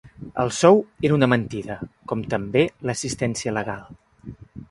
[0.43, 0.79] El sou
[1.09, 1.75] era una mentida,
[2.11, 3.87] com també l’assistència legal.